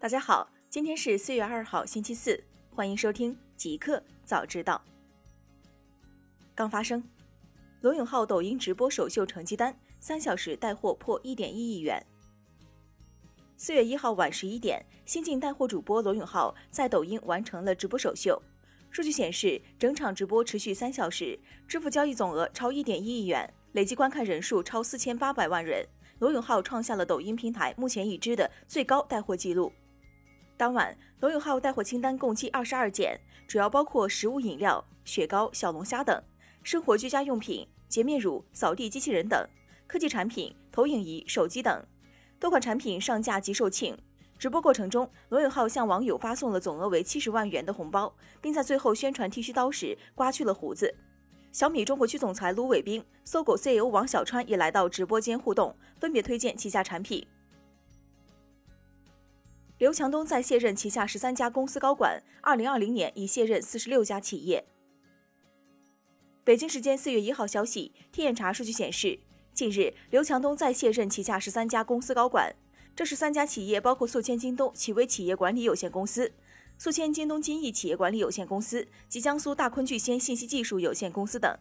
[0.00, 2.40] 大家好，今天是四月二号，星期四，
[2.70, 4.80] 欢迎收听极客早知道。
[6.54, 7.02] 刚发生，
[7.80, 12.00] 罗永浩抖音直播首秀成绩单，三小时带货破一点一亿元。
[13.56, 18.40] 四月一号晚十一点，新晋带货主播罗永浩在抖音完成了直播首秀。
[18.92, 21.36] 数据显示，整场直播持续三小时，
[21.66, 25.84] 支付交易总额超一点一亿元，累计观看人数超四千八百万人。
[26.20, 29.72] 罗永浩创下了抖音平台目前已知的最高带货记录。
[30.58, 36.20] 当晚，罗永浩带货清单共计二十二件，主要包括食物饮料、雪糕、小龙虾等；
[36.64, 39.46] 生活居家用品、洁面乳、扫地机器人等；
[39.86, 41.86] 科技产品、投影仪、手机等。
[42.40, 43.96] 多款产品上架即售罄。
[44.36, 50.92] 直播过程中，罗永浩向网友发送了总额为七十万元的红包，并在最后宣传剃须刀时刮去了胡子。
[51.52, 57.24] 小米中国区总裁卢伟冰、搜狗 CEO 王小川也来到直播间互动，分别推荐旗下产品。
[59.78, 64.64] 刘强东在卸任旗下十三家公司高管，二零二零年已卸任四十六家企业。
[66.42, 69.20] 北京时间四月一号消息，天眼查数据显示，
[69.54, 72.52] 近日刘强东在卸任旗下十三家公司高管，
[72.96, 76.32] 这十三家企业包括宿迁京东企微企业管理有限公司、
[76.76, 81.56] 宿迁京东金益企业管理有限公司及江苏大坤聚仙信息技术有限公司等。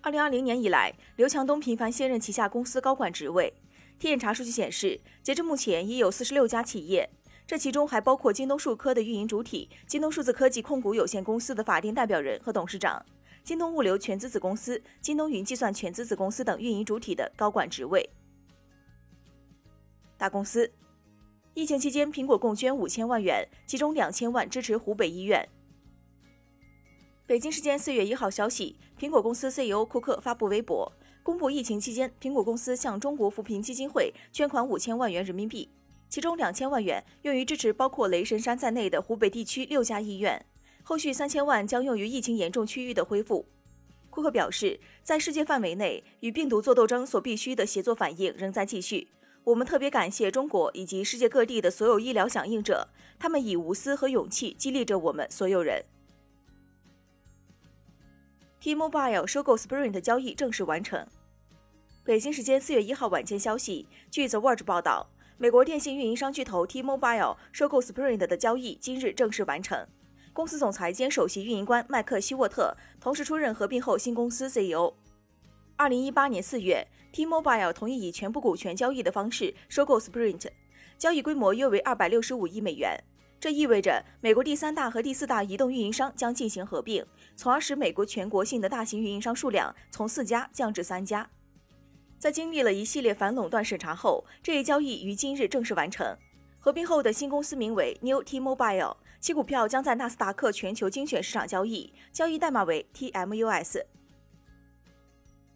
[0.00, 3.54] 二零二零年以来，刘强东频繁卸任旗下公司高管职位。
[4.02, 7.08] 天眼查数据显示，截至目前已有四十六家企业，
[7.46, 13.00] 这其中还包括京东数科的运营主体京东数字科技控股有限公司的法定代表人和董事长，
[13.44, 18.10] 京东物流全资子公司、京东云计算全资子公司等运营主体的高管职位。
[20.18, 20.68] 大公司，
[21.54, 25.48] 疫情期间，苹果共捐五千万元，其中两千万支持湖北医院。
[27.24, 30.92] 北京时间四月一号消息，苹果公司 CEO 库克发布微博。
[31.22, 35.68] 公布疫情期间，苹果公司向中国扶贫基金会捐款五千万元人民币，
[36.08, 40.44] 其中两千万元用于支持包括雷神山在内的湖北地区六家医院，
[40.82, 43.46] 后续三千万将用于疫情严重区域的恢复。
[44.10, 49.08] 库克表示，在世界范围内与病毒作斗争所必须的协作反应仍在继续。
[49.44, 52.88] 我们特别感谢中国以及世界各地的所有医疗响应者，
[53.18, 55.84] 他们以无私和勇气激励着我们所有人。
[58.60, 61.04] T-Mobile 收购 Sprint 交易正式完成。
[62.04, 65.08] 北京时间四月一号晚间消息，据 The Verge 报道，
[65.38, 69.86] 美国电信运营商巨头 T-Mobile 收购 Sprint 的交易今日正式完成。
[70.32, 74.94] 公司总裁兼首席运营官麦克希沃特同时出任合并后新公司 CEO。
[75.76, 80.48] 二零一八年四月，T-Mobile 同意以全部股权交易的方式收购 Sprint，
[80.98, 82.98] 交易规模约为二百六十五亿美元。
[83.38, 91.30] 这意味着美国第三大和第四大移动运营商将进行合并，从而使美国全国性的大型运营商数量从四家降至三家。
[92.22, 96.16] 在经历了一系列反垄断审查后，这一交易于今日正式完成。
[96.60, 103.82] 合并后的新公司名为 New T-Mobile，其股票将在纳斯达克全球精选市场交易，交易代码为 TMUS。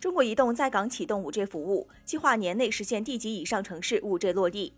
[0.00, 4.74] 中国移动在港启动 5G 服务，计划年内实现地级以上城市 5G 落地。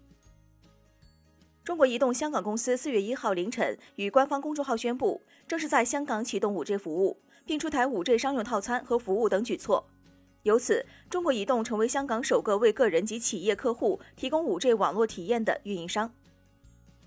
[1.64, 9.88] 中国移动香港公司四月一号凌晨与官方公众号宣布，正式在香港启动 5G 服务，并出台 5G 商用套餐和服务等举措。
[10.44, 16.10] 由此，中国移动成为香港首个为个人及企业客户提供 5G 网络体验的运营商。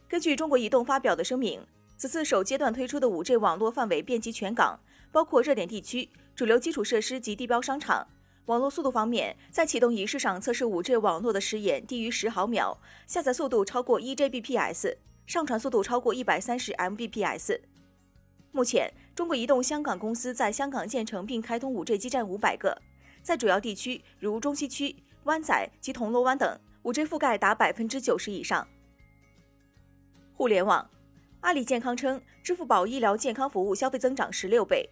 [0.07, 1.65] 根据中国移动发表的声明，
[1.97, 4.79] 此次首阶段推出的 5G 网络范围遍及全港，
[5.11, 8.07] 包括热点地区、主流基础设施及地标商场。
[8.45, 12.77] 网络速度方面，在启动仪式上测试 5G 网络的时延低于十毫秒，
[13.07, 17.61] 下载速度超过一 Gbps，上传速度超过一百三十 Mbps。
[18.51, 22.79] 目前，中国移动香港公司在香港建成并开通 5G 基站五百个，
[23.23, 28.67] 在主要地区如中西区、湾仔及铜锣湾等，5G 覆盖达百分之九十以上。
[30.33, 30.89] 互联网，
[31.39, 34.89] 阿里健康称，支付宝医疗健康服务消费增长十六倍。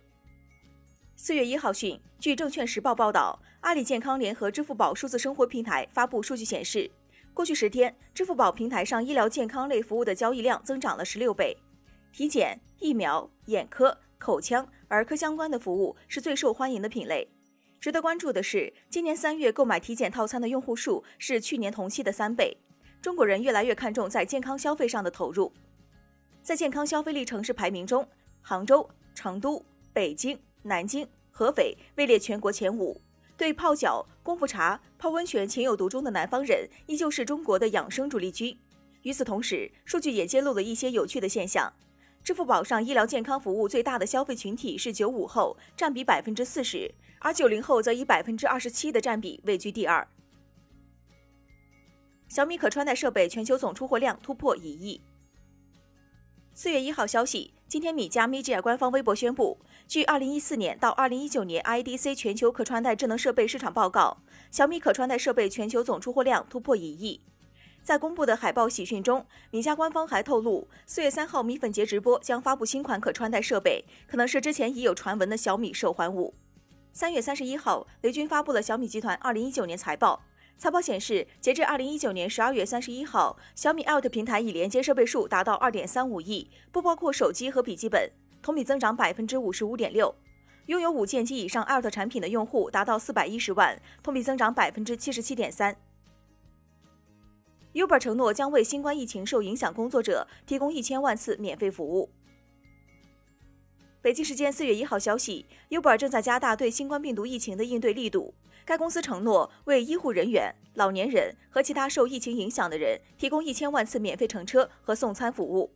[1.18, 6.90] 四月一号讯，据证券时报报道，阿里健康联合支付宝数字生活平台发布数据显示，
[7.34, 11.58] 过去十天，支付宝平台上医疗健康类服务的交易量增长了十六倍。
[12.14, 17.28] 体检、疫苗、眼科、口腔、儿科相关的服务是最受欢迎的品类。
[17.82, 22.56] 值得关注的是，今年三月购买体检套餐的用户数是去年同期的三倍。
[23.02, 25.52] 中国人越来越看重在健康消费上的投入。
[26.44, 28.08] 在健康消费力城市排名中，
[28.44, 30.40] 杭州、成都、北京。
[30.62, 33.02] 南京、合肥位列全国前五。
[33.36, 38.56] 对泡脚、功夫茶、泡温泉情有独钟的南方人，依旧是中国的养生主力军。
[39.02, 41.74] 与此同时，数据也揭露了一些有趣的现象：
[42.24, 50.08] 支付宝上医疗健康服务最大的消费群体是九五后，占比百分之四十，而九零后则以百分之二十七的占比位居第二。
[52.28, 55.02] 小米可穿戴设备全球总出货量突破一亿。
[56.54, 59.58] 四月一号消息，今天米家 Media 官方微博宣布，
[59.88, 64.18] 据二零一四年到二零一九年 IDC 全球可穿戴智能设备市场报告，
[64.52, 67.20] 小米可穿戴设备全球总出货量突破一亿。
[67.84, 76.36] 在公布的海报喜讯中，米家官方还透露，四月三号米粉节直播将发布新款可穿戴设备，可能是之前已有传闻的小米手环五。
[76.94, 80.22] 三月三十一号，雷军发布了小米集团二零一九年财报。
[80.60, 88.12] 财报显示，截至二零一九年十二月三十一号，小米 Out 平台已连接设备数达到二点三五亿，不包括手机和笔记本，
[88.44, 90.14] 同比增长百分之五十五点六。
[90.68, 95.76] 拥有五件及以上 Out 产品的用户达到四百一十万，同比增长百分之七十七点三。
[97.74, 102.10] Uber 承诺将为新冠疫情受影响工作者提供一千万次免费服务。
[104.02, 108.34] 北京时间四月一号消息，Uber 正在加大对新冠病毒疫情的应对力度。
[108.66, 115.72] 该公司承诺为医护人员、老年人和其他受疫情影响的人提供一千万次免费乘车和送餐服务。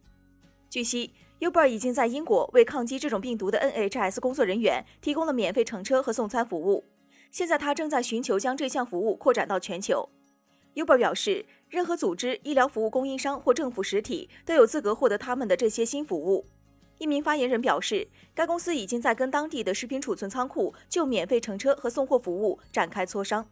[0.70, 6.84] 据悉，Uber 已经在英国为抗击这种病毒的 NHS 工作人员提供了免费乘车和送餐服务。
[7.32, 10.10] 现在，他正在寻求将这项服务扩展到全球。
[10.76, 16.46] Uber 表示，任何组织、医疗服务供应商或政府实体都有资格获得他们的这些新服务。
[16.98, 23.46] 一名发言人表示，该公司已经在跟当地的食品储存仓库就免费乘车和送货服务展开磋商。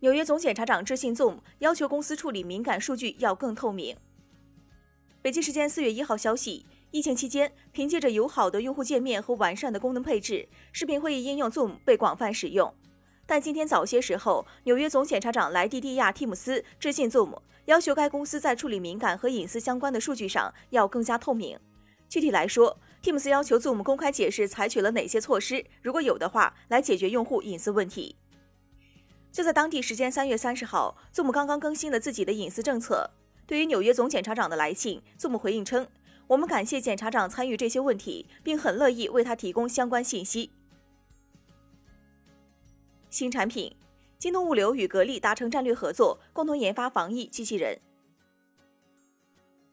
[0.00, 3.96] 纽约总检察长致信 Zoom，要求公司处理敏感数据要更透明。
[5.22, 12.74] 北京时间四月一号消息，疫情期间，凭借着友好的用户界面和完善的功能配置，视频会议应用 Zoom 被广泛使用。
[13.26, 21.58] 但今天早些时候，纽约总检察长莱蒂蒂亚·蒂姆斯致信 Zoom，要求该公司在处理敏感和隐私相关的数据上要更加透明。
[22.08, 28.16] 具体来说，蒂姆斯要求 Zoom 公开解释采取了哪些措施，如果有的话，来解决用户隐私问题。
[29.30, 33.08] 就在当地时间三月三十号，Zoom 刚刚更新了自己的隐私政策。
[33.46, 35.88] 对于纽约总检察长的来信，Zoom 回应称
[36.28, 40.50] ：“我们感谢检察长参与这些问题，并很乐意为他提供相关信息。”
[43.12, 43.70] 新产品，
[44.18, 47.78] 京东物流与格力达成战略合作，共同研发防疫机器人。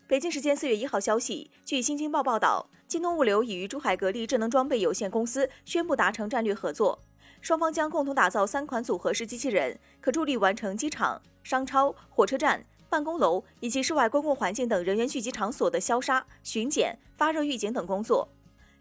[0.10, 7.00] 北京时间四月一号消息，据新京报报道，京东物流已与珠海格力智能装备有限公司宣布达成战略合作，
[7.40, 18.28] 双方将共同打造三款组合式机器人，可助力完成机场、商超、火车站、办公楼以及室外公共环境等人员聚集场所的消杀、巡检、发热预警等工作。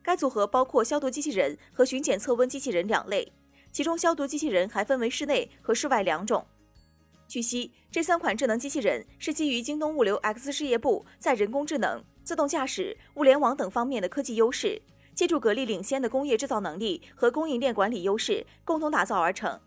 [0.02, 3.30] 该组合包括消毒机器人和巡检测温机器人两类。
[3.78, 6.44] 其中，消毒机器人还分为室内和室外两种。
[7.28, 14.82] 据悉，这三款智能机器人是基于京东物流 X 事业部在人工智能、自动驾驶、物联网等方面的科技优势，
[15.14, 19.60] 借助格力领先的工业制造能力和供应链管理优势，共同打造而成。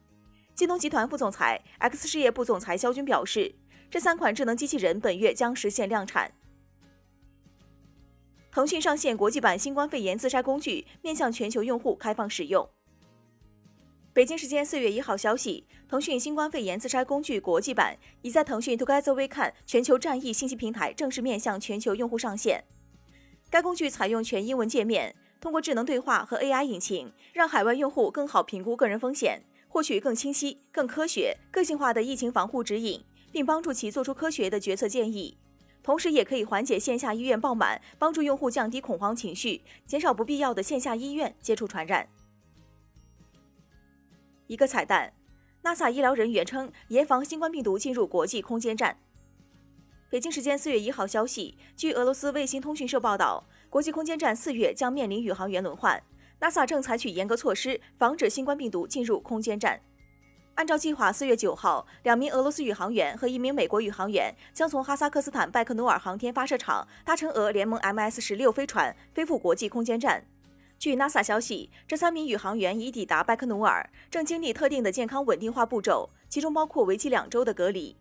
[0.53, 3.55] 京东集团副总裁、X 事业部总裁肖军表示，
[3.89, 6.29] 这三款智能机器人本月将实现量产。
[8.51, 12.69] 腾讯上线国际版新冠肺炎自筛工具，面向全球用户开放使用。
[14.13, 22.65] 北京时间四月一号消息，腾讯新冠肺炎自筛工具国际版已在腾讯 Together We Can 全球战役信息平台正式面向全球用户上线。
[23.49, 33.01] 该工具采用全英文界面，通过智能对话和 AI 引擎，让海外用户更好评估个人风险，获取更清晰、更科学、个性化的疫情防护指引，
[33.31, 35.37] 并帮助其做出科学的决策建议。
[35.81, 42.09] 同时，也可以缓解线下医院爆满，帮助用户降低恐慌情绪，减少不必要的线下医院接触传染。
[44.51, 45.13] 一个彩蛋
[45.63, 48.97] ，NASA 医疗人员称严防新冠病毒进入国际空间站。
[50.09, 56.03] 北京时间四月一号消息，据俄罗斯卫星通讯社报道，国际空间站四月将面临宇航员轮换
[56.41, 59.79] ，NASA 正采取严格措施防止新冠病毒进入空间站。
[60.55, 70.25] 按照计划，四月九号，两名俄罗斯宇航员和一名美国宇航员将从哈萨克斯坦拜克努尔航天发射场搭乘俄联盟 MS 十六飞船飞赴国际空间站。
[70.81, 77.95] 据 NASA 消息，这三名宇航员已抵达拜克努尔，正经历特定的健康稳定化步骤，其中包括为期两周的隔离。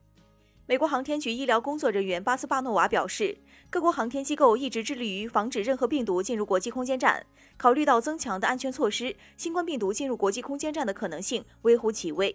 [0.65, 3.37] 美国航天局医疗工作人员巴斯巴诺娃表示，
[3.69, 7.27] 各国航天机构一直致力于防止任何病毒进入国际空间站。
[7.59, 12.35] 考虑到增强的安全措施，新冠病毒进入国际空间站的可能性微乎其微。